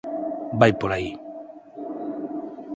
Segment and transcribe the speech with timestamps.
[0.59, 1.11] Vai por aí!